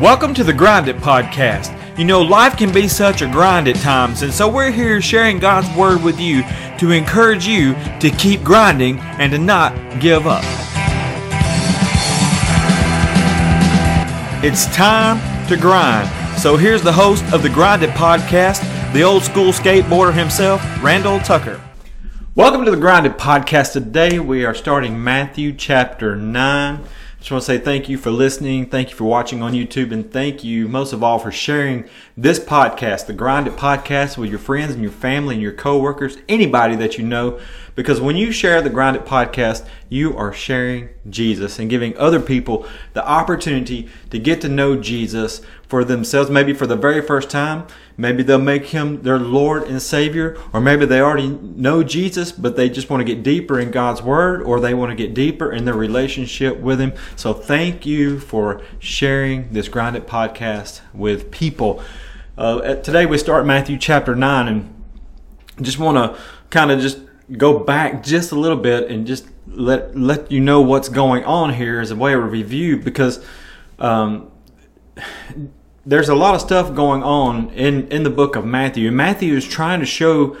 [0.00, 1.72] Welcome to the Grind It Podcast.
[1.98, 5.38] You know, life can be such a grind at times, and so we're here sharing
[5.38, 6.42] God's Word with you
[6.78, 10.44] to encourage you to keep grinding and to not give up.
[14.44, 15.16] It's time
[15.48, 16.10] to grind.
[16.42, 18.60] So here's the host of the Grind It Podcast,
[18.92, 21.58] the old school skateboarder himself, Randall Tucker.
[22.34, 23.72] Welcome to the Grind It Podcast.
[23.72, 26.84] Today we are starting Matthew chapter 9
[27.18, 28.66] just want to say thank you for listening.
[28.66, 29.90] Thank you for watching on YouTube.
[29.90, 34.30] And thank you most of all for sharing this podcast, the Grind It Podcast, with
[34.30, 37.40] your friends and your family and your coworkers, anybody that you know.
[37.74, 42.20] Because when you share the Grind It Podcast, you are sharing Jesus and giving other
[42.20, 47.28] people the opportunity to get to know Jesus for themselves, maybe for the very first
[47.28, 47.66] time.
[47.96, 52.56] Maybe they'll make him their Lord and Savior, or maybe they already know Jesus, but
[52.56, 55.50] they just want to get deeper in God's Word, or they want to get deeper
[55.50, 56.92] in their relationship with Him.
[57.16, 61.82] So thank you for sharing this Grind It podcast with people.
[62.38, 64.84] Uh, today we start Matthew chapter 9, and
[65.62, 66.20] just want to
[66.50, 67.00] kind of just
[67.32, 71.54] go back just a little bit and just let let you know what's going on
[71.54, 73.24] here as a way of review because
[73.78, 74.30] um,
[75.84, 78.90] there's a lot of stuff going on in, in the book of Matthew.
[78.90, 80.36] Matthew is trying to show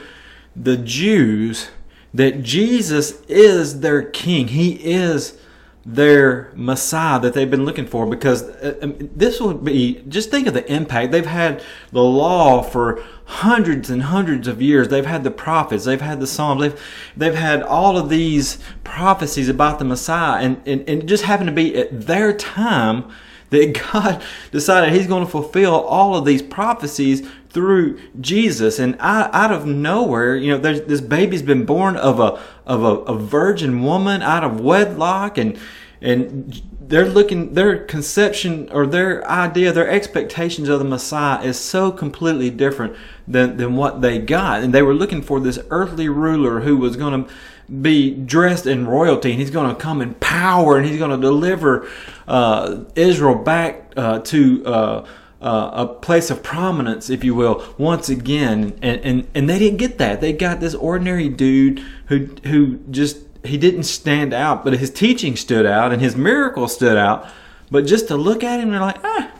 [0.54, 1.68] the Jews
[2.12, 4.48] that Jesus is their king.
[4.48, 5.38] He is
[5.84, 10.48] their Messiah that they've been looking for because uh, um, this would be just think
[10.48, 11.12] of the impact.
[11.12, 11.62] They've had
[11.92, 14.88] the law for hundreds and hundreds of years.
[14.88, 16.82] They've had the prophets, they've had the Psalms, they've,
[17.16, 21.48] they've had all of these prophecies about the Messiah, and, and, and it just happened
[21.48, 23.08] to be at their time
[23.50, 28.78] that God decided He's going to fulfill all of these prophecies through Jesus.
[28.78, 33.18] And out of nowhere, you know, this baby's been born of a of a, a
[33.18, 35.58] virgin woman out of wedlock, and
[36.00, 41.90] and they're looking their conception or their idea, their expectations of the Messiah is so
[41.90, 42.94] completely different
[43.26, 46.96] than than what they got, and they were looking for this earthly ruler who was
[46.96, 47.32] going to
[47.68, 51.16] be dressed in royalty and he's going to come in power and he's going to
[51.16, 51.88] deliver
[52.28, 55.06] uh, Israel back uh, to uh,
[55.40, 58.78] uh, a place of prominence, if you will, once again.
[58.82, 60.20] And, and, and they didn't get that.
[60.20, 65.36] They got this ordinary dude who, who just, he didn't stand out, but his teaching
[65.36, 67.28] stood out and his miracle stood out.
[67.70, 69.32] But just to look at him, they're like, ah,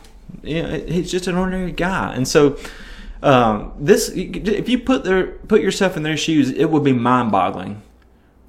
[0.43, 2.13] he's just an ordinary guy.
[2.13, 2.57] And so,
[3.23, 7.31] um, this, if you put their, put yourself in their shoes, it would be mind
[7.31, 7.81] boggling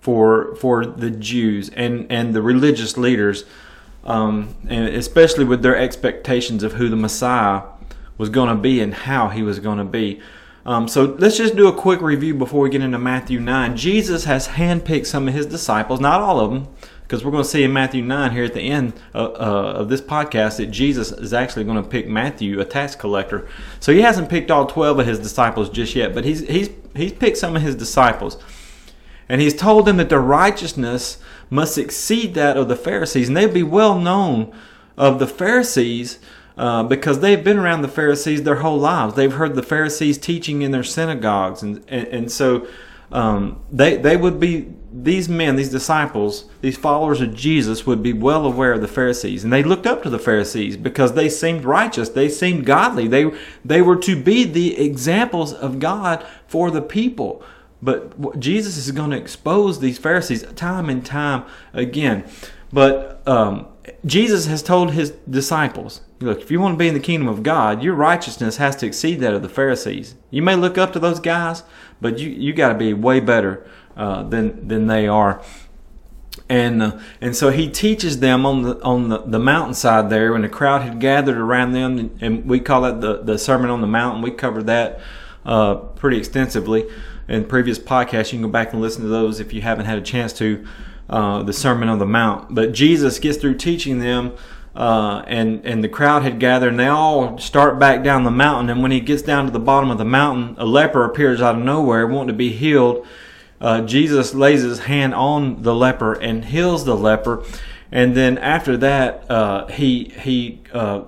[0.01, 3.45] for for the Jews and and the religious leaders,
[4.05, 7.63] um, and especially with their expectations of who the Messiah
[8.17, 10.21] was going to be and how he was going to be.
[10.67, 13.77] Um, so let's just do a quick review before we get into Matthew 9.
[13.77, 16.69] Jesus has handpicked some of his disciples, not all of them,
[17.03, 19.89] because we're going to see in Matthew 9 here at the end uh, uh, of
[19.89, 23.49] this podcast that Jesus is actually going to pick Matthew, a tax collector.
[23.81, 27.13] So he hasn't picked all 12 of his disciples just yet, but he's, he's, he's
[27.13, 28.37] picked some of his disciples.
[29.29, 31.19] And he's told them that their righteousness
[31.51, 33.29] must exceed that of the Pharisees.
[33.29, 34.53] And they'd be well known
[34.97, 36.19] of the Pharisees
[36.57, 39.15] uh, because they've been around the Pharisees their whole lives.
[39.15, 41.63] They've heard the Pharisees teaching in their synagogues.
[41.63, 42.67] And, and, and so
[43.13, 48.13] um, they, they would be, these men, these disciples, these followers of Jesus would be
[48.13, 49.45] well aware of the Pharisees.
[49.45, 52.09] And they looked up to the Pharisees because they seemed righteous.
[52.09, 53.07] They seemed godly.
[53.07, 53.31] They,
[53.65, 57.43] they were to be the examples of God for the people.
[57.81, 62.25] But Jesus is going to expose these Pharisees time and time again.
[62.73, 63.67] But um,
[64.05, 67.43] Jesus has told his disciples, look, if you want to be in the kingdom of
[67.43, 70.17] God, your righteousness has to exceed that of the Pharisees.
[70.31, 71.63] You may look up to those guys,
[72.01, 73.67] but you you got to be way better
[73.97, 75.43] uh, than than they are.
[76.49, 80.43] And uh, and so he teaches them on the on the, the mountainside there, when
[80.43, 83.81] the crowd had gathered around them, and, and we call that the the Sermon on
[83.81, 84.23] the Mountain.
[84.23, 85.01] We covered that
[85.47, 86.87] uh, pretty extensively
[87.29, 88.33] in previous podcasts.
[88.33, 90.67] You can go back and listen to those if you haven't had a chance to.
[91.11, 92.55] Uh, the Sermon on the Mount.
[92.55, 94.35] But Jesus gets through teaching them,
[94.77, 98.69] uh, and and the crowd had gathered, and they all start back down the mountain.
[98.69, 101.55] And when he gets down to the bottom of the mountain, a leper appears out
[101.55, 103.07] of nowhere, wanting to be healed.
[103.59, 107.43] Uh, Jesus lays his hand on the leper and heals the leper,
[107.91, 111.05] and then after that, uh, he he uh,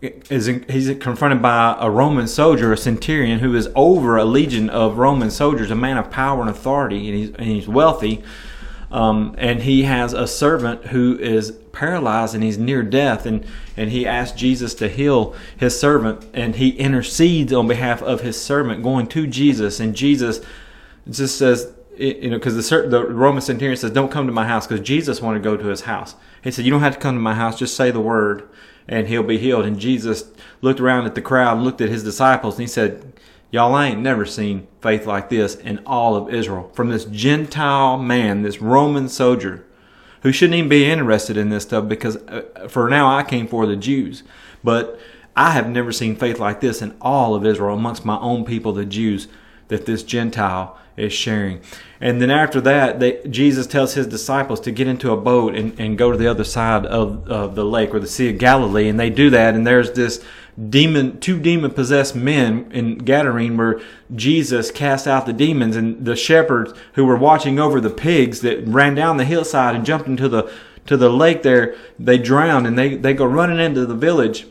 [0.00, 4.98] is he's confronted by a Roman soldier, a centurion, who is over a legion of
[4.98, 8.22] Roman soldiers, a man of power and authority, and he's, and he's wealthy.
[8.90, 13.44] Um, and he has a servant who is paralyzed and he's near death, and,
[13.76, 18.40] and he asks Jesus to heal his servant, and he intercedes on behalf of his
[18.40, 20.40] servant, going to Jesus, and Jesus
[21.10, 24.66] just says, you know, because the, the Roman centurion says, "Don't come to my house,"
[24.66, 26.14] because Jesus wanted to go to his house.
[26.44, 28.48] He said, "You don't have to come to my house; just say the word,
[28.88, 30.24] and he'll be healed." And Jesus
[30.62, 33.12] looked around at the crowd, and looked at his disciples, and he said,
[33.50, 38.42] "Y'all ain't never seen faith like this in all of Israel from this Gentile man,
[38.42, 39.64] this Roman soldier."
[40.22, 43.66] Who shouldn't even be interested in this stuff because uh, for now I came for
[43.66, 44.24] the Jews.
[44.64, 44.98] But
[45.36, 48.72] I have never seen faith like this in all of Israel amongst my own people,
[48.72, 49.28] the Jews,
[49.68, 51.60] that this Gentile is sharing.
[52.00, 55.78] And then after that, they, Jesus tells his disciples to get into a boat and,
[55.78, 58.88] and go to the other side of, of the lake or the Sea of Galilee.
[58.88, 59.54] And they do that.
[59.54, 60.24] And there's this
[60.68, 63.80] demon, two demon possessed men in Gadarene where
[64.14, 65.76] Jesus cast out the demons.
[65.76, 69.86] And the shepherds who were watching over the pigs that ran down the hillside and
[69.86, 70.52] jumped into the,
[70.86, 74.46] to the lake there, they drowned and they, they go running into the village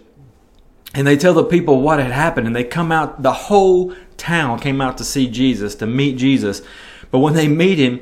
[0.93, 4.59] and they tell the people what had happened and they come out the whole town
[4.59, 6.61] came out to see jesus to meet jesus.
[7.11, 8.01] But when they meet him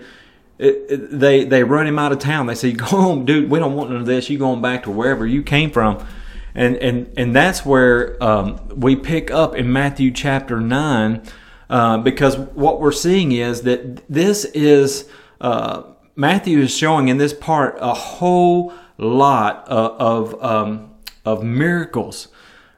[0.58, 2.48] it, it, they they run him out of town.
[2.48, 3.50] They say go home dude.
[3.50, 4.30] We don't want none of this.
[4.30, 6.06] You going back to wherever you came from.
[6.54, 11.22] And and and that's where um, we pick up in matthew chapter 9
[11.70, 15.10] uh, because what we're seeing is that this is
[15.42, 15.84] uh,
[16.16, 20.92] matthew is showing in this part a whole lot of of, um,
[21.26, 22.30] of miracles.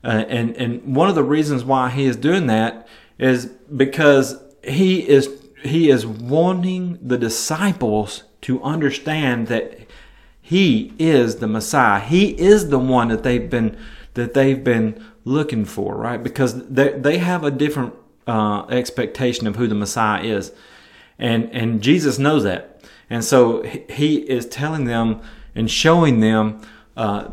[0.03, 2.87] Uh, and and one of the reasons why he is doing that
[3.19, 5.29] is because he is
[5.63, 9.79] he is wanting the disciples to understand that
[10.41, 11.99] he is the Messiah.
[11.99, 13.77] He is the one that they've been
[14.13, 16.21] that they've been looking for, right?
[16.21, 17.93] Because they they have a different
[18.25, 20.53] uh, expectation of who the Messiah is,
[21.19, 25.21] and and Jesus knows that, and so he is telling them
[25.55, 26.61] and showing them
[26.95, 27.29] uh,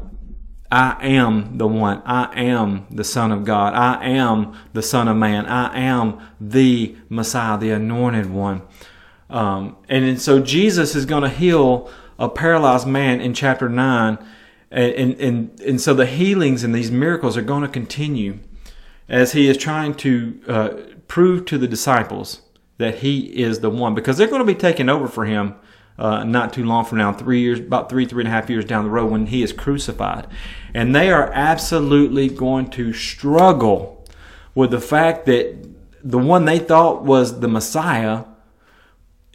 [0.74, 2.02] I am the one.
[2.04, 3.74] I am the Son of God.
[3.74, 5.46] I am the Son of Man.
[5.46, 8.62] I am the Messiah, the anointed one.
[9.30, 11.88] Um, and, and so Jesus is going to heal
[12.18, 14.18] a paralyzed man in chapter 9.
[14.72, 18.40] And, and, and, and so the healings and these miracles are going to continue
[19.08, 20.68] as he is trying to uh,
[21.06, 22.42] prove to the disciples
[22.78, 25.54] that he is the one because they're going to be taking over for him
[25.98, 28.64] uh, not too long from now, three years, about three, three and a half years
[28.64, 30.26] down the road when he is crucified.
[30.72, 34.04] And they are absolutely going to struggle
[34.54, 35.56] with the fact that
[36.02, 38.24] the one they thought was the Messiah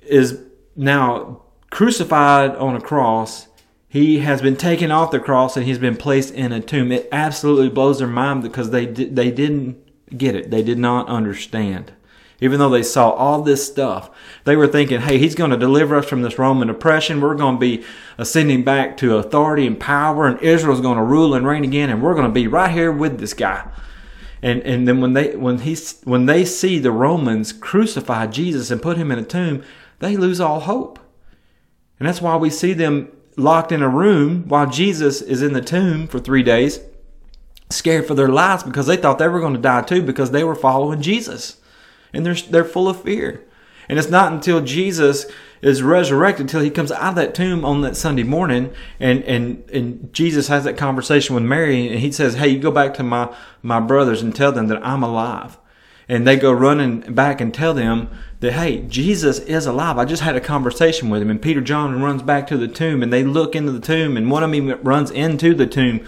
[0.03, 0.39] is
[0.75, 3.47] now crucified on a cross.
[3.87, 6.91] He has been taken off the cross and he's been placed in a tomb.
[6.91, 9.77] It absolutely blows their mind because they they didn't
[10.17, 10.51] get it.
[10.51, 11.93] They did not understand
[12.41, 14.09] even though they saw all this stuff.
[14.45, 17.21] They were thinking, hey, he's going to deliver us from this Roman oppression.
[17.21, 17.83] We're going to be
[18.17, 22.01] ascending back to authority and power, and Israel's going to rule and reign again, and
[22.01, 23.69] we're going to be right here with this guy.
[24.41, 25.75] And and then when they when he
[26.05, 29.63] when they see the Romans crucify Jesus and put him in a tomb,
[29.99, 30.97] they lose all hope.
[31.99, 35.61] And that's why we see them locked in a room while Jesus is in the
[35.61, 36.79] tomb for three days,
[37.69, 40.45] scared for their lives because they thought they were going to die too because they
[40.45, 41.59] were following Jesus
[42.13, 43.45] and they're they're full of fear.
[43.89, 45.25] And it's not until Jesus
[45.61, 49.69] is resurrected until he comes out of that tomb on that Sunday morning and, and,
[49.71, 53.03] and Jesus has that conversation with Mary and he says, Hey, you go back to
[53.03, 55.57] my, my brothers and tell them that I'm alive.
[56.07, 58.09] And they go running back and tell them
[58.39, 59.99] that, hey, Jesus is alive.
[59.99, 61.29] I just had a conversation with him.
[61.29, 64.31] And Peter John runs back to the tomb and they look into the tomb and
[64.31, 66.05] one of them runs into the tomb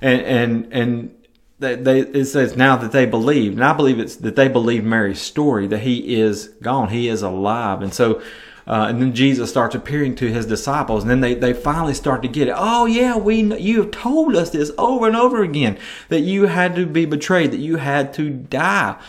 [0.00, 1.15] and, and, and
[1.58, 4.84] they, they, it says now that they believe, and I believe it's that they believe
[4.84, 8.22] Mary's story that he is gone, he is alive, and so.
[8.68, 12.20] Uh, and then Jesus starts appearing to his disciples, and then they, they finally start
[12.22, 12.54] to get it.
[12.56, 16.74] Oh yeah, we you have told us this over and over again that you had
[16.74, 19.00] to be betrayed, that you had to die,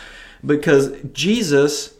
[0.46, 1.97] because Jesus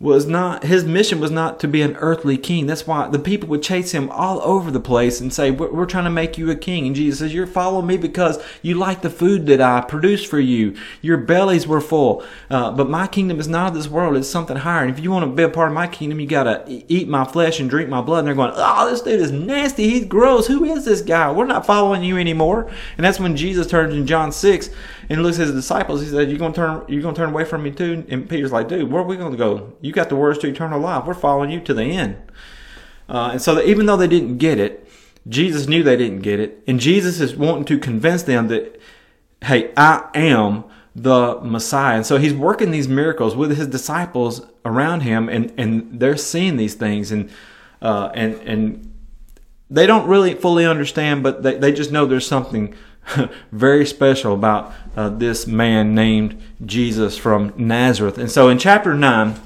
[0.00, 2.66] was not his mission was not to be an earthly king.
[2.66, 5.86] That's why the people would chase him all over the place and say we're, we're,
[5.86, 6.86] trying to make you a king.
[6.86, 10.38] And jesus says you're following me because you like the food that i produced for
[10.38, 10.76] you.
[11.02, 12.22] Your bellies were full.
[12.48, 14.16] Uh, but my kingdom is not of this world.
[14.16, 14.84] It's something higher.
[14.84, 17.24] And if you want to be a part of my kingdom you gotta eat my
[17.24, 18.20] flesh and drink my blood.
[18.20, 19.88] And they're going oh this dude is nasty.
[19.88, 20.46] He's gross.
[20.46, 21.32] Who is this guy?
[21.32, 22.70] We're not following you anymore.
[22.96, 24.70] And that's when jesus turns in john 6
[25.08, 26.02] and looks at his disciples.
[26.02, 26.82] He said, "You gonna turn?
[26.88, 29.36] You gonna turn away from me too?" And Peter's like, "Dude, where are we gonna
[29.36, 29.72] go?
[29.80, 31.04] You got the words to eternal life.
[31.06, 32.16] We're following you to the end."
[33.08, 34.86] Uh, and so, that even though they didn't get it,
[35.28, 38.80] Jesus knew they didn't get it, and Jesus is wanting to convince them that,
[39.42, 40.64] "Hey, I am."
[41.02, 41.96] the Messiah.
[41.96, 46.56] And so he's working these miracles with his disciples around him and, and they're seeing
[46.56, 47.30] these things and
[47.80, 48.92] uh, and and
[49.70, 52.74] they don't really fully understand, but they, they just know there's something
[53.52, 58.18] very special about uh, this man named Jesus from Nazareth.
[58.18, 59.40] And so in chapter 9,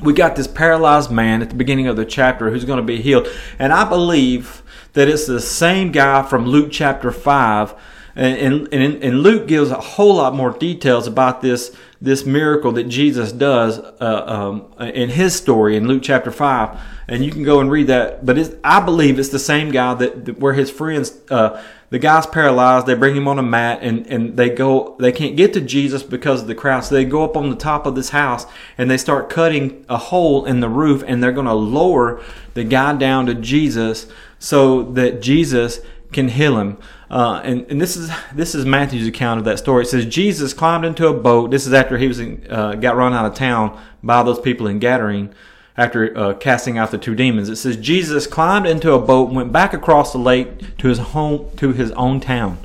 [0.00, 3.00] we got this paralyzed man at the beginning of the chapter who's going to be
[3.02, 3.28] healed.
[3.58, 7.74] And I believe that it's the same guy from Luke chapter 5.
[8.14, 12.84] And, and, and Luke gives a whole lot more details about this, this miracle that
[12.84, 16.80] Jesus does uh, um, in his story in Luke chapter 5.
[17.08, 18.26] And you can go and read that.
[18.26, 21.16] But I believe it's the same guy that, that where his friends.
[21.30, 22.86] Uh, the guy's paralyzed.
[22.86, 26.02] They bring him on a mat and, and they go, they can't get to Jesus
[26.02, 26.80] because of the crowd.
[26.80, 29.96] So they go up on the top of this house and they start cutting a
[29.96, 32.22] hole in the roof and they're going to lower
[32.54, 34.06] the guy down to Jesus
[34.38, 35.80] so that Jesus
[36.12, 36.78] can heal him.
[37.10, 39.84] Uh, and, and this is this is Matthew's account of that story.
[39.84, 41.50] It says Jesus climbed into a boat.
[41.50, 44.66] This is after he was in, uh, got run out of town by those people
[44.66, 45.32] in Gadarene
[45.78, 47.48] after uh, casting out the two demons.
[47.48, 50.98] It says Jesus climbed into a boat, and went back across the lake to his
[50.98, 52.58] home to his own town.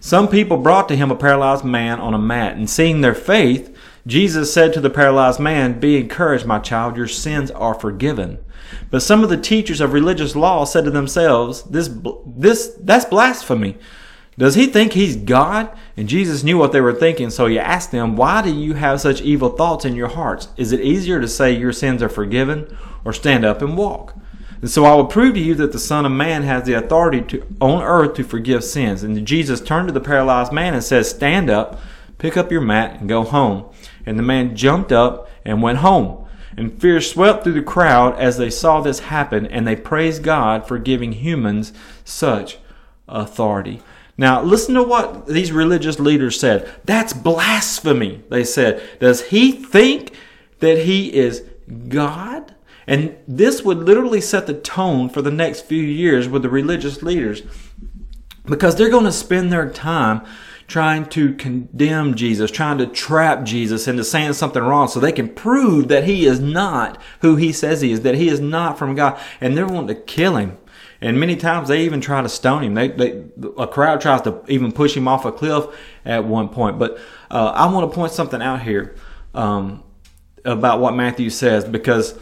[0.00, 3.74] Some people brought to him a paralyzed man on a mat, and seeing their faith,
[4.06, 8.38] Jesus said to the paralyzed man, "Be encouraged, my child; your sins are forgiven."
[8.90, 11.88] But some of the teachers of religious law said to themselves, "This
[12.26, 13.76] this that's blasphemy."
[14.40, 15.70] Does he think he's God?
[15.98, 18.98] And Jesus knew what they were thinking, so he asked them, Why do you have
[18.98, 20.48] such evil thoughts in your hearts?
[20.56, 24.16] Is it easier to say your sins are forgiven or stand up and walk?
[24.62, 27.20] And so I will prove to you that the Son of Man has the authority
[27.20, 29.02] to, on earth to forgive sins.
[29.02, 31.78] And Jesus turned to the paralyzed man and said, Stand up,
[32.16, 33.66] pick up your mat, and go home.
[34.06, 36.26] And the man jumped up and went home.
[36.56, 40.66] And fear swept through the crowd as they saw this happen, and they praised God
[40.66, 41.74] for giving humans
[42.06, 42.56] such
[43.06, 43.82] authority.
[44.20, 46.70] Now, listen to what these religious leaders said.
[46.84, 48.82] That's blasphemy, they said.
[49.00, 50.14] Does he think
[50.58, 51.42] that he is
[51.88, 52.54] God?
[52.86, 57.02] And this would literally set the tone for the next few years with the religious
[57.02, 57.40] leaders
[58.44, 60.20] because they're going to spend their time
[60.66, 65.30] trying to condemn Jesus, trying to trap Jesus into saying something wrong so they can
[65.30, 68.94] prove that he is not who he says he is, that he is not from
[68.94, 69.18] God.
[69.40, 70.58] And they're wanting to kill him.
[71.00, 72.74] And many times they even try to stone him.
[72.74, 73.24] They, they,
[73.56, 75.66] a crowd tries to even push him off a cliff
[76.04, 76.78] at one point.
[76.78, 76.98] But
[77.30, 78.94] uh, I want to point something out here
[79.34, 79.82] um,
[80.44, 82.18] about what Matthew says because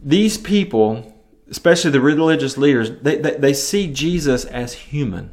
[0.00, 1.14] these people,
[1.50, 5.30] especially the religious leaders, they, they, they see Jesus as human.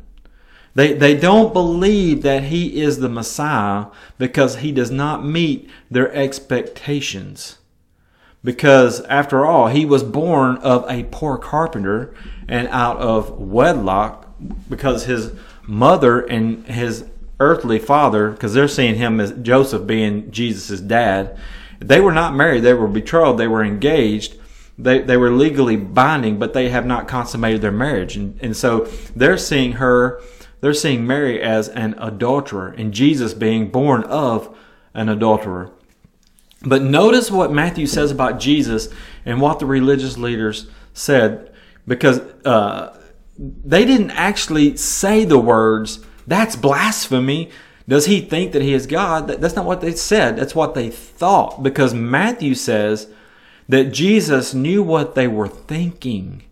[0.73, 3.87] They, they don't believe that he is the Messiah
[4.17, 7.57] because he does not meet their expectations.
[8.43, 12.13] Because after all, he was born of a poor carpenter
[12.47, 14.27] and out of wedlock
[14.69, 15.33] because his
[15.67, 17.05] mother and his
[17.39, 21.37] earthly father, because they're seeing him as Joseph being Jesus' dad,
[21.79, 22.61] they were not married.
[22.61, 23.39] They were betrothed.
[23.39, 24.35] They were engaged.
[24.77, 28.15] They, they were legally binding, but they have not consummated their marriage.
[28.15, 30.21] And, and so they're seeing her,
[30.61, 34.55] they're seeing Mary as an adulterer and Jesus being born of
[34.93, 35.71] an adulterer.
[36.63, 38.89] But notice what Matthew says about Jesus
[39.25, 41.51] and what the religious leaders said
[41.87, 42.97] because uh,
[43.37, 47.49] they didn't actually say the words, that's blasphemy.
[47.87, 49.27] Does he think that he is God?
[49.27, 50.37] That's not what they said.
[50.37, 51.63] That's what they thought.
[51.63, 53.07] Because Matthew says
[53.67, 56.43] that Jesus knew what they were thinking.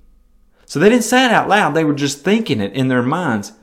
[0.66, 3.54] So they didn't say it out loud, they were just thinking it in their minds.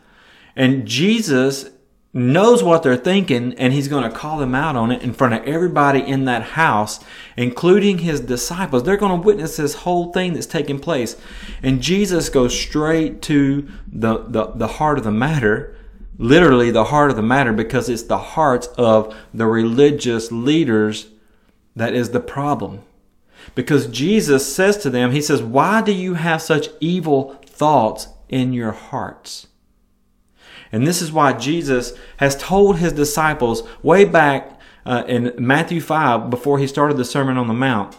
[0.55, 1.71] And Jesus
[2.17, 5.35] knows what they're thinking and he's going to call them out on it in front
[5.35, 6.99] of everybody in that house,
[7.37, 8.83] including his disciples.
[8.83, 11.17] They're going to witness this whole thing that's taking place.
[11.63, 15.77] And Jesus goes straight to the, the, the heart of the matter,
[16.17, 21.09] literally the heart of the matter, because it's the hearts of the religious leaders
[21.77, 22.81] that is the problem.
[23.55, 28.55] Because Jesus says to them, He says, Why do you have such evil thoughts in
[28.55, 29.49] your hearts?
[30.73, 36.31] And this is why Jesus has told his disciples way back uh, in Matthew 5,
[36.31, 37.97] before he started the Sermon on the Mount,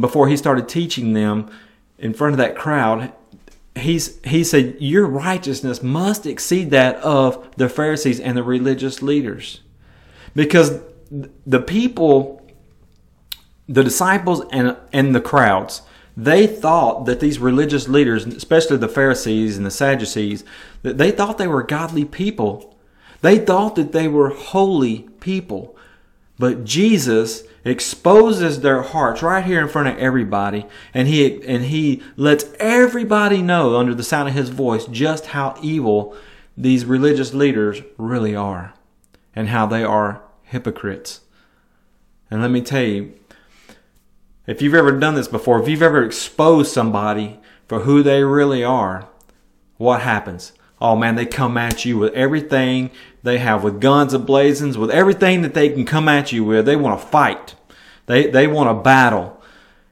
[0.00, 1.50] before he started teaching them
[1.98, 3.12] in front of that crowd,
[3.74, 9.60] he's, he said, Your righteousness must exceed that of the Pharisees and the religious leaders.
[10.34, 10.78] Because
[11.10, 12.46] the people,
[13.66, 15.82] the disciples, and, and the crowds,
[16.18, 20.42] they thought that these religious leaders, especially the Pharisees and the Sadducees,
[20.82, 22.76] that they thought they were godly people.
[23.20, 25.76] They thought that they were holy people.
[26.36, 32.02] But Jesus exposes their hearts right here in front of everybody, and he and he
[32.16, 36.16] lets everybody know under the sound of his voice just how evil
[36.56, 38.74] these religious leaders really are
[39.36, 41.20] and how they are hypocrites.
[42.28, 43.14] And let me tell you,
[44.48, 48.64] if you've ever done this before, if you've ever exposed somebody for who they really
[48.64, 49.06] are,
[49.76, 50.54] what happens?
[50.80, 52.90] Oh man, they come at you with everything
[53.22, 56.64] they have, with guns and blazons, with everything that they can come at you with.
[56.64, 57.56] They want to fight.
[58.06, 59.34] They, they want to battle.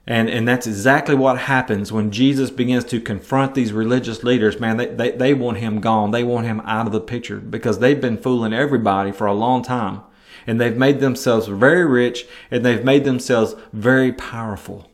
[0.07, 4.59] And, and that's exactly what happens when Jesus begins to confront these religious leaders.
[4.59, 6.13] Man, they, they, they want him gone.
[6.13, 9.63] They want him out of the picture because they've been fooling everybody for a long
[9.63, 10.01] time.
[10.47, 14.91] And they've made themselves very rich and they've made themselves very powerful.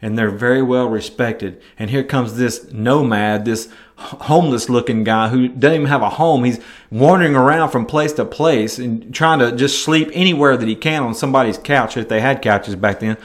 [0.00, 1.60] And they're very well respected.
[1.78, 6.44] And here comes this nomad, this homeless looking guy who doesn't even have a home.
[6.44, 10.76] He's wandering around from place to place and trying to just sleep anywhere that he
[10.76, 13.16] can on somebody's couch if they had couches back then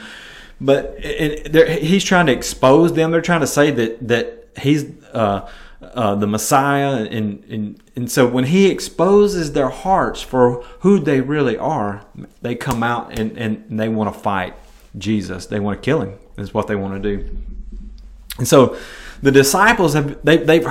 [0.60, 3.10] but he's trying to expose them.
[3.10, 5.48] They're trying to say that that he's uh,
[5.94, 11.20] uh, the Messiah, and, and and so when he exposes their hearts for who they
[11.20, 12.04] really are,
[12.42, 14.54] they come out and, and they want to fight
[14.96, 15.46] Jesus.
[15.46, 16.18] They want to kill him.
[16.36, 17.36] Is what they want to do.
[18.38, 18.76] And so
[19.22, 20.66] the disciples have they they've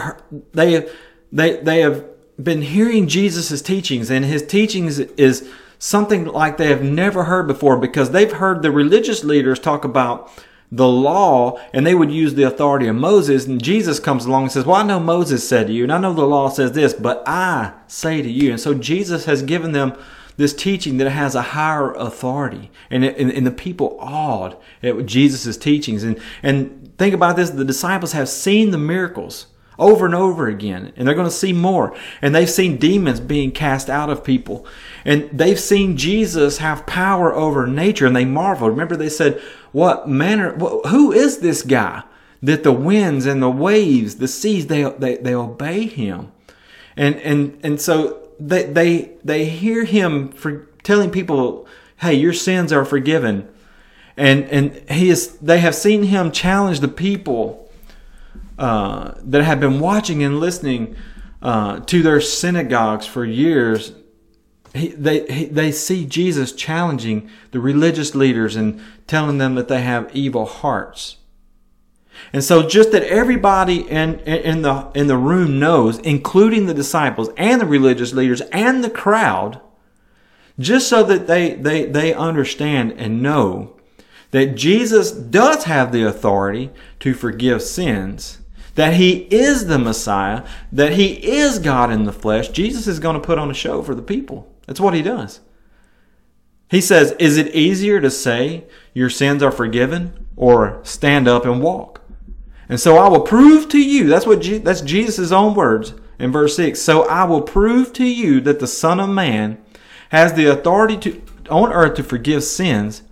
[0.53, 0.89] they
[1.31, 2.05] they they have
[2.41, 7.77] been hearing Jesus' teachings, and his teachings is something like they have never heard before
[7.77, 10.31] because they've heard the religious leaders talk about
[10.75, 13.45] the law and they would use the authority of Moses.
[13.45, 15.99] And Jesus comes along and says, Well, I know Moses said to you, and I
[15.99, 18.49] know the law says this, but I say to you.
[18.49, 19.93] And so Jesus has given them
[20.35, 22.71] this teaching that has a higher authority.
[22.89, 26.03] And, and, and the people awed at Jesus' teachings.
[26.03, 29.47] And, and think about this the disciples have seen the miracles
[29.79, 30.93] over and over again.
[30.95, 31.95] And they're going to see more.
[32.21, 34.65] And they've seen demons being cast out of people.
[35.05, 38.69] And they've seen Jesus have power over nature and they marvel.
[38.69, 42.03] Remember, they said, What manner, who is this guy
[42.41, 46.31] that the winds and the waves, the seas, they, they, they obey him?
[46.95, 52.71] And, and, and so they, they, they hear him for telling people, Hey, your sins
[52.71, 53.49] are forgiven.
[54.15, 57.62] And, and he is, they have seen him challenge the people
[58.57, 60.95] uh, that have been watching and listening
[61.41, 63.93] uh, to their synagogues for years,
[64.73, 69.81] he, they he, they see Jesus challenging the religious leaders and telling them that they
[69.81, 71.17] have evil hearts.
[72.31, 77.29] And so, just that everybody in, in the in the room knows, including the disciples
[77.37, 79.59] and the religious leaders and the crowd,
[80.57, 83.75] just so that they they they understand and know
[84.31, 88.39] that Jesus does have the authority to forgive sins
[88.75, 93.15] that he is the Messiah, that he is God in the flesh, Jesus is going
[93.15, 94.51] to put on a show for the people.
[94.65, 95.41] That's what he does.
[96.69, 101.61] He says, Is it easier to say your sins are forgiven or stand up and
[101.61, 102.01] walk?
[102.67, 106.31] And so I will prove to you, that's what Je- that's Jesus' own words in
[106.31, 106.81] verse 6.
[106.81, 109.63] So I will prove to you that the Son of Man
[110.09, 113.03] has the authority to, on earth to forgive sins.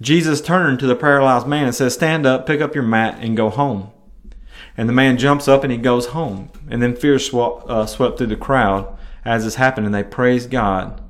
[0.00, 3.36] Jesus turned to the paralyzed man and says, Stand up, pick up your mat, and
[3.36, 3.92] go home.
[4.76, 6.50] And the man jumps up and he goes home.
[6.68, 10.50] And then fear swept, uh, swept through the crowd as this happened, and they praised
[10.50, 11.00] God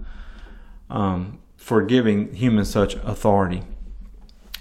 [0.91, 3.63] um, for giving humans such authority.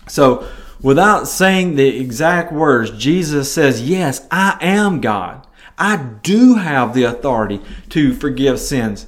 [0.08, 0.48] So,
[0.82, 5.46] without saying the exact words, Jesus says, Yes, I am God.
[5.78, 9.08] I do have the authority to forgive sins.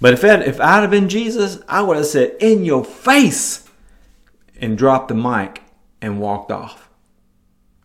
[0.00, 3.68] But if, it, if I'd have been Jesus, I would have said, In your face,
[4.60, 5.62] and dropped the mic
[6.00, 6.88] and walked off.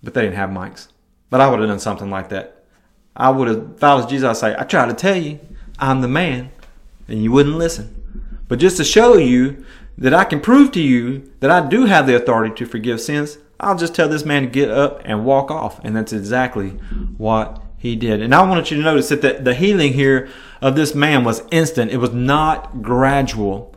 [0.03, 0.87] But they didn't have mics.
[1.35, 2.63] But I would have done something like that.
[3.13, 5.37] I would have, if I was Jesus, I'd say, I tried to tell you,
[5.77, 6.49] I'm the man,
[7.09, 7.93] and you wouldn't listen.
[8.47, 9.65] But just to show you
[9.97, 13.37] that I can prove to you that I do have the authority to forgive sins,
[13.59, 15.83] I'll just tell this man to get up and walk off.
[15.83, 16.69] And that's exactly
[17.17, 18.21] what he did.
[18.21, 20.29] And I wanted you to notice that the, the healing here
[20.61, 23.75] of this man was instant, it was not gradual.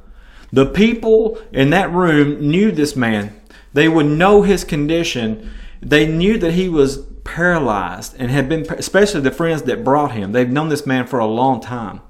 [0.53, 3.35] The people in that room knew this man.
[3.73, 5.51] They would know his condition.
[5.83, 10.33] They knew that he was paralyzed and had been, especially the friends that brought him,
[10.33, 12.01] they've known this man for a long time.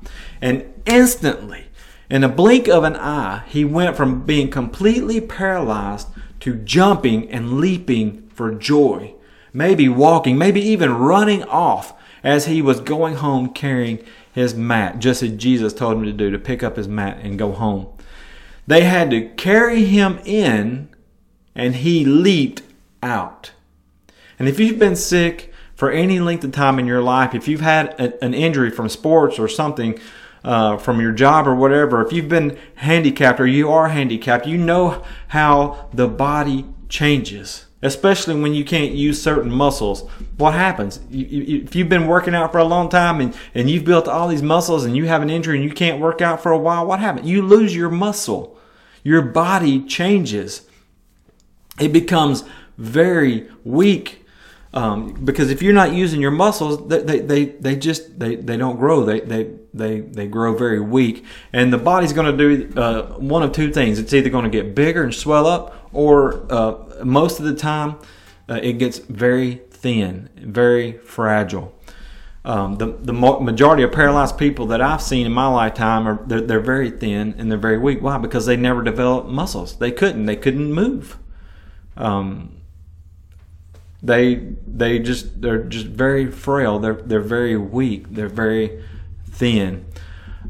[0.41, 1.67] And instantly,
[2.09, 6.07] in a blink of an eye, he went from being completely paralyzed
[6.41, 9.15] to jumping and leaping for joy.
[9.53, 13.99] Maybe walking, maybe even running off as he was going home carrying
[14.33, 17.39] his mat, just as Jesus told him to do, to pick up his mat and
[17.39, 17.89] go home.
[18.69, 20.91] They had to carry him in,
[21.57, 22.63] and he leaped
[23.03, 23.51] out.
[24.39, 27.61] And if you've been sick for any length of time in your life, if you've
[27.61, 29.99] had a, an injury from sports or something,
[30.45, 34.57] uh, from your job or whatever, if you've been handicapped or you are handicapped, you
[34.57, 40.09] know how the body changes, especially when you can't use certain muscles.
[40.37, 41.01] What happens?
[41.11, 44.09] You, you, if you've been working out for a long time and, and you've built
[44.09, 46.59] all these muscles and you have an injury and you can't work out for a
[46.59, 47.29] while, what happens?
[47.29, 48.59] You lose your muscle.
[49.03, 50.63] Your body changes.
[51.79, 52.45] It becomes
[52.77, 54.18] very weak
[54.75, 58.57] Um, because if you're not using your muscles, they, they, they, they just they, they
[58.57, 59.05] don't grow.
[59.05, 63.43] They, they they they grow very weak, and the body's going to do uh, one
[63.43, 63.99] of two things.
[63.99, 67.97] It's either going to get bigger and swell up, or uh, most of the time,
[68.49, 71.75] uh, it gets very thin, very fragile.
[72.45, 76.41] Um, the the majority of paralyzed people that I've seen in my lifetime are they're,
[76.41, 78.01] they're very thin and they're very weak.
[78.03, 78.19] Why?
[78.19, 79.79] Because they never developed muscles.
[79.79, 80.27] They couldn't.
[80.27, 81.19] They couldn't move.
[81.97, 82.58] Um,
[84.03, 86.79] they they just they're just very frail.
[86.79, 88.11] They're they're very weak.
[88.11, 88.85] They're very
[89.31, 89.87] thin.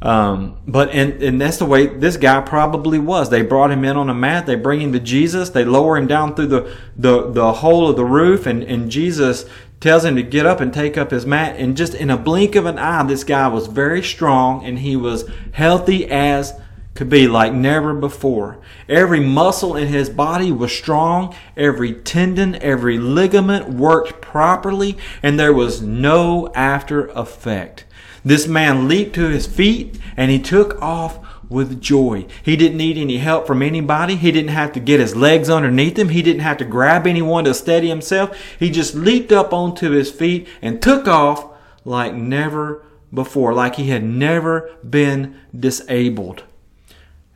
[0.01, 3.31] Um, but and and that's the way this guy probably was.
[3.31, 4.47] They brought him in on a mat.
[4.47, 5.51] They bring him to Jesus.
[5.51, 9.47] They lower him down through the the, the hole of the roof, and and Jesus
[9.81, 11.57] tells him to get up and take up his mat.
[11.57, 14.97] And just in a blink of an eye, this guy was very strong and he
[14.97, 16.61] was healthy as
[16.99, 18.59] could be like never before.
[18.89, 25.53] Every muscle in his body was strong, every tendon, every ligament worked properly, and there
[25.53, 27.85] was no after effect.
[28.25, 32.27] This man leaped to his feet and he took off with joy.
[32.43, 34.17] He didn't need any help from anybody.
[34.17, 36.09] He didn't have to get his legs underneath him.
[36.09, 38.37] He didn't have to grab anyone to steady himself.
[38.59, 41.47] He just leaped up onto his feet and took off
[41.85, 42.85] like never
[43.15, 46.43] before, like he had never been disabled.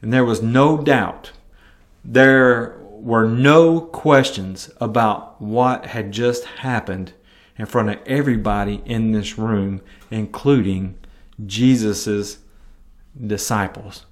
[0.02, 1.32] And there was no doubt.
[2.04, 7.12] There were no questions about what had just happened
[7.56, 10.98] in front of everybody in this room, including
[11.46, 12.38] Jesus's
[13.26, 14.04] disciples.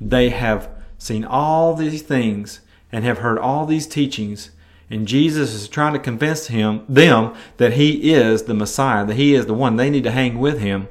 [0.00, 4.50] They have seen all these things and have heard all these teachings
[4.90, 9.34] and Jesus is trying to convince him them that he is the Messiah, that he
[9.34, 10.88] is the one they need to hang with him.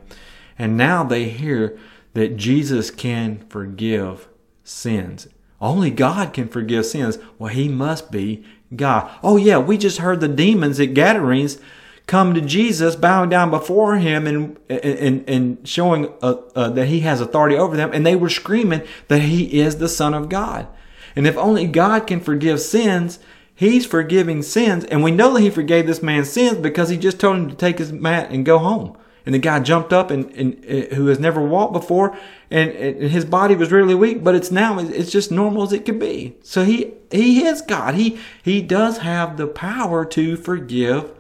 [0.58, 1.78] And now they hear
[2.14, 4.28] that Jesus can forgive
[4.64, 5.28] sins.
[5.62, 7.18] Only God can forgive sins.
[7.40, 8.44] Well, he must be
[8.76, 9.10] God.
[9.24, 11.58] Oh, yeah, we just heard the demons at Gadarenes
[12.06, 17.02] come to Jesus, bowing down before him and, and, and showing uh, uh, that he
[17.02, 17.92] has authority over them.
[17.94, 20.68] And they were screaming that he is the Son of God.
[21.16, 23.20] And if only God can forgive sins,
[23.56, 24.84] he's forgiving sins.
[24.86, 27.56] And we know that he forgave this man's sins because he just told him to
[27.56, 31.08] take his mat and go home and the guy jumped up and, and, and who
[31.08, 32.18] has never walked before
[32.52, 35.86] and, and, his body was really weak but it's now it's just normal as it
[35.86, 36.36] could be.
[36.44, 37.96] So he he is god.
[37.96, 41.12] He he does have the power to forgive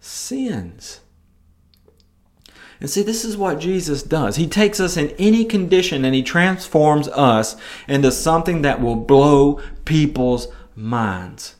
[0.00, 1.00] sins.
[2.80, 4.36] And see this is what jesus does.
[4.36, 7.56] He takes us in any condition and he transforms us
[7.88, 11.56] into something that will blow people's minds.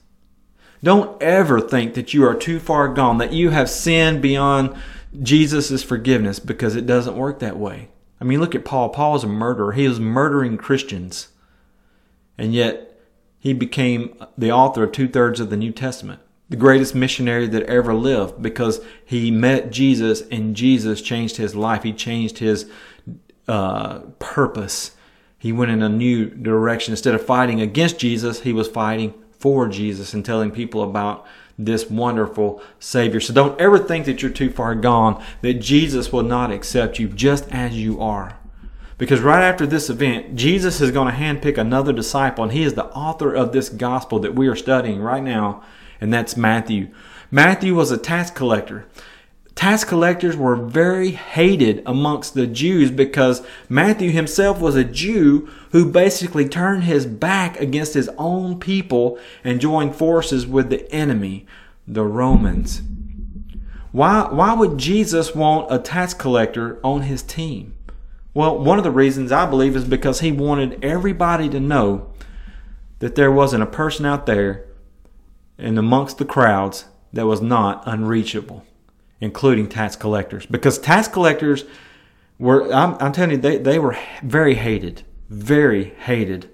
[0.82, 4.76] Don't ever think that you are too far gone that you have sinned beyond
[5.22, 7.88] Jesus' forgiveness because it doesn't work that way.
[8.20, 8.88] I mean, look at Paul.
[8.90, 9.72] Paul was a murderer.
[9.72, 11.28] He was murdering Christians.
[12.36, 13.00] And yet,
[13.38, 17.62] he became the author of two thirds of the New Testament, the greatest missionary that
[17.64, 21.84] ever lived because he met Jesus and Jesus changed his life.
[21.84, 22.68] He changed his
[23.46, 24.92] uh, purpose.
[25.38, 26.92] He went in a new direction.
[26.92, 31.24] Instead of fighting against Jesus, he was fighting for Jesus and telling people about
[31.58, 33.20] this wonderful Savior.
[33.20, 37.08] So don't ever think that you're too far gone, that Jesus will not accept you
[37.08, 38.38] just as you are.
[38.96, 42.74] Because right after this event, Jesus is going to handpick another disciple, and he is
[42.74, 45.62] the author of this gospel that we are studying right now,
[46.00, 46.88] and that's Matthew.
[47.30, 48.86] Matthew was a tax collector
[49.58, 55.90] tax collectors were very hated amongst the Jews because Matthew himself was a Jew who
[55.90, 61.44] basically turned his back against his own people and joined forces with the enemy,
[61.88, 62.82] the Romans.
[63.90, 67.74] Why, why would Jesus want a tax collector on his team?
[68.34, 72.12] Well, one of the reasons I believe is because he wanted everybody to know
[73.00, 74.66] that there wasn't a person out there
[75.58, 78.64] and amongst the crowds that was not unreachable
[79.20, 80.46] including tax collectors.
[80.46, 81.64] Because tax collectors
[82.38, 86.48] were, I'm, I'm telling you, they, they were very hated, very hated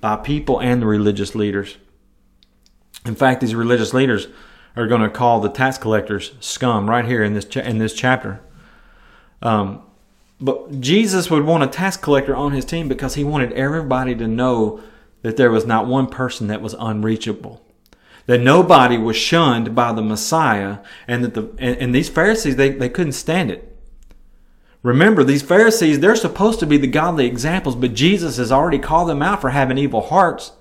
[0.00, 1.76] by people and the religious leaders.
[3.06, 4.28] In fact, these religious leaders
[4.76, 7.94] are going to call the tax collectors scum right here in this cha- in this
[7.94, 8.40] chapter.
[9.42, 9.82] Um,
[10.40, 14.26] but Jesus would want a tax collector on his team because he wanted everybody to
[14.26, 14.82] know
[15.22, 17.62] that there was not one person that was unreachable
[18.30, 22.70] that nobody was shunned by the Messiah, and that the and, and these Pharisees they,
[22.70, 23.76] they couldn't stand it.
[24.84, 29.08] Remember, these Pharisees, they're supposed to be the godly examples, but Jesus has already called
[29.08, 30.52] them out for having evil hearts.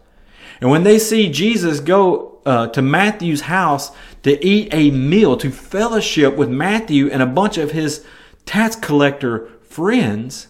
[0.60, 3.92] And when they see Jesus go uh, to Matthew's house
[4.24, 8.04] to eat a meal, to fellowship with Matthew and a bunch of his
[8.46, 10.48] tax collector friends,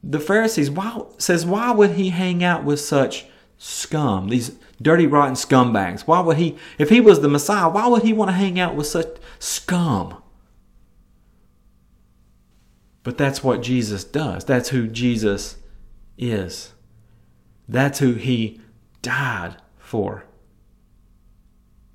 [0.00, 3.26] the Pharisees why, says, why would he hang out with such
[3.58, 6.02] scum, these dirty, rotten scumbags.
[6.02, 8.74] Why would he, if he was the Messiah, why would he want to hang out
[8.74, 10.22] with such scum?
[13.02, 14.44] But that's what Jesus does.
[14.44, 15.56] That's who Jesus
[16.16, 16.72] is.
[17.68, 18.60] That's who he
[19.02, 20.24] died for.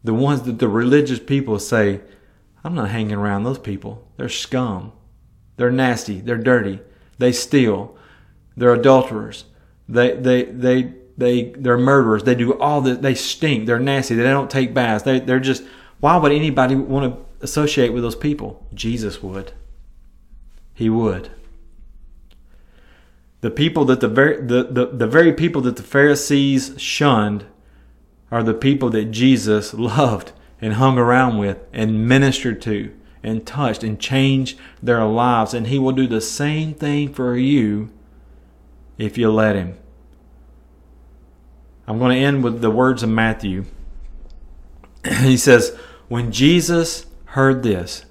[0.04, 2.02] The ones that the religious people say,
[2.64, 4.08] I'm not hanging around those people.
[4.18, 4.94] They're scum.
[5.58, 6.22] They're nasty.
[6.22, 6.80] They're dirty.
[7.18, 7.98] They steal.
[8.56, 9.46] They're adulterers.
[9.88, 12.24] They, they, they, they, they're murderers.
[12.24, 12.98] They do all this.
[13.00, 13.66] They stink.
[13.66, 14.16] They're nasty.
[14.16, 15.04] They don't take baths.
[15.04, 15.64] They, they're just,
[16.00, 18.66] why would anybody want to associate with those people?
[18.74, 19.52] Jesus would.
[20.74, 21.30] He would.
[23.42, 27.46] The people that the very, the, the, the very people that the Pharisees shunned
[28.32, 33.84] are the people that Jesus loved and hung around with and ministered to and touched
[33.84, 35.54] and changed their lives.
[35.54, 37.90] And He will do the same thing for you
[38.98, 39.78] if you let Him.
[41.90, 43.66] I'm going to end with the words of Matthew.
[45.22, 45.76] he says,
[46.08, 48.06] When Jesus heard this,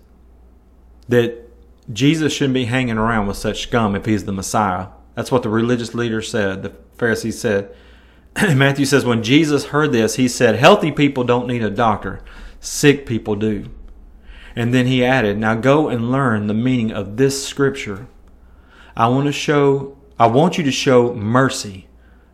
[1.09, 1.49] that
[1.93, 4.88] Jesus shouldn't be hanging around with such scum if he's the Messiah.
[5.14, 7.73] That's what the religious leaders said, the Pharisees said.
[8.37, 12.21] Matthew says, When Jesus heard this, he said, Healthy people don't need a doctor,
[12.59, 13.71] sick people do.
[14.57, 18.09] And then he added, Now go and learn the meaning of this scripture.
[18.97, 21.88] I want to show I want you to show mercy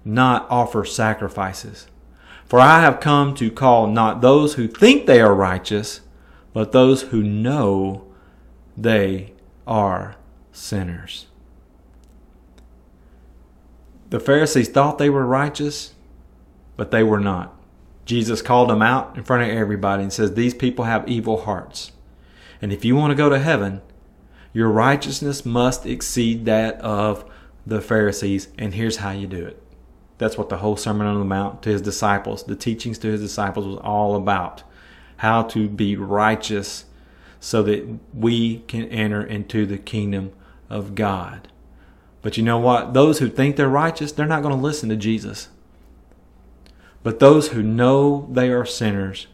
[0.05, 1.87] not offer sacrifices.
[2.45, 6.01] For I have come to call not those who think they are righteous,
[6.53, 8.05] but those who know
[8.77, 9.33] they
[9.67, 10.17] are
[10.53, 11.27] sinners.
[14.11, 15.95] The Pharisees thought they were righteous,
[16.77, 17.55] but they were not.
[18.05, 21.93] Jesus called them out in front of everybody and says, These people have evil hearts.
[22.61, 23.81] And if you want to go to heaven,
[24.53, 27.29] your righteousness must exceed that of
[27.67, 28.49] the Pharisees.
[28.59, 29.61] And here's how you do it.
[30.19, 33.21] That's what the whole Sermon on the Mount to his disciples, the teachings to his
[33.21, 34.63] disciples was all about.
[35.19, 36.85] How to be righteous
[37.41, 40.33] so that we can enter into the kingdom
[40.71, 41.49] of God.
[42.23, 42.95] But you know what?
[42.95, 45.49] Those who think they're righteous, they're not going to listen to Jesus.
[47.03, 49.27] But those who know they are sinners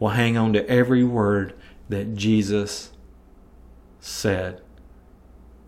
[0.00, 1.54] will hang on to every word
[1.88, 2.90] that Jesus
[4.00, 4.60] said.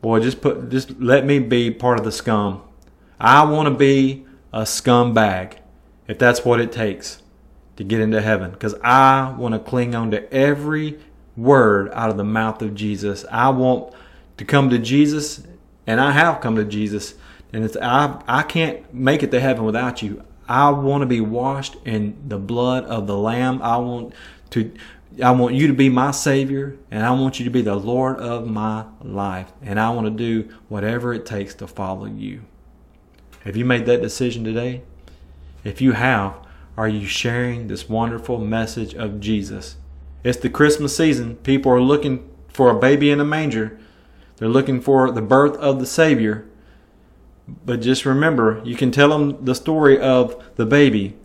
[0.03, 2.63] Boy, just put just let me be part of the scum.
[3.21, 5.59] I want to be a scumbag,
[6.09, 7.23] if that's what it takes
[7.77, 8.51] to get into heaven.
[8.51, 10.99] Because I want to cling on to every
[11.37, 13.25] word out of the mouth of Jesus.
[13.31, 13.95] I want
[14.37, 15.43] to come to Jesus,
[15.87, 17.15] and I have come to Jesus.
[17.53, 20.25] And it's I I can't make it to heaven without you.
[20.49, 23.63] I want to be washed in the blood of the Lamb.
[23.63, 24.15] I want
[24.51, 24.73] to
[25.23, 28.19] I want you to be my Savior, and I want you to be the Lord
[28.19, 29.53] of my life.
[29.63, 32.43] And I want to do whatever it takes to follow you.
[33.45, 34.83] Have you made that decision today?
[35.65, 36.37] If you have,
[36.77, 39.77] are you sharing this wonderful message of Jesus?
[40.23, 41.37] It's the Christmas season.
[41.37, 43.79] People are looking for a baby in a manger.
[44.37, 46.47] They're looking for the birth of the Savior.
[47.65, 51.17] But just remember, you can tell them the story of the baby,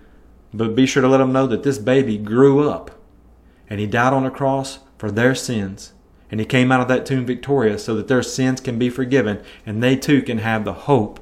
[0.54, 2.92] but be sure to let them know that this baby grew up
[3.70, 5.92] and he died on a cross for their sins.
[6.32, 9.44] And he came out of that tomb victorious so that their sins can be forgiven
[9.66, 11.20] and they too can have the hope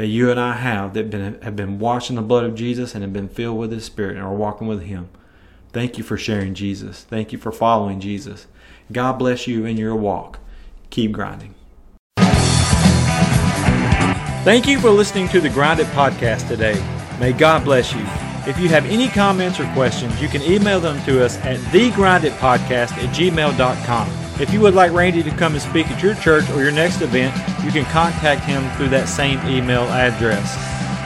[0.00, 2.94] that you and I have that been, have been washed in the blood of Jesus
[2.94, 5.10] and have been filled with His Spirit and are walking with Him.
[5.74, 7.02] Thank you for sharing Jesus.
[7.02, 8.46] Thank you for following Jesus.
[8.90, 10.38] God bless you in your walk.
[10.88, 11.54] Keep grinding.
[14.42, 16.82] Thank you for listening to the Grind It podcast today.
[17.20, 18.00] May God bless you.
[18.50, 22.92] If you have any comments or questions, you can email them to us at thegrinditpodcast
[22.92, 24.29] at gmail.com.
[24.40, 27.02] If you would like Randy to come and speak at your church or your next
[27.02, 30.56] event, you can contact him through that same email address.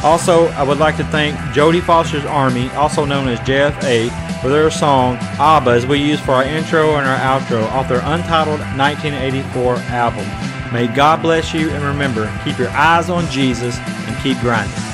[0.04, 4.70] Also, I would like to thank Jodie Foster's Army, also known as JFA, for their
[4.70, 9.76] song ABBA as we use for our intro and our outro off their untitled 1984
[9.88, 10.26] album.
[10.72, 14.93] May God bless you and remember, keep your eyes on Jesus and keep grinding.